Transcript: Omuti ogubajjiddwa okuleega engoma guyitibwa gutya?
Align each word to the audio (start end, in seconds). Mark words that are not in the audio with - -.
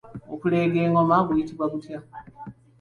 Omuti 0.03 0.13
ogubajjiddwa 0.13 0.33
okuleega 0.35 0.79
engoma 0.85 1.25
guyitibwa 1.27 1.65
gutya? 1.71 1.97